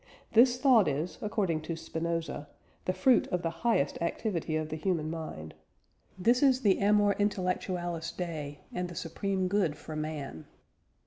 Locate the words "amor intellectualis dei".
6.79-8.61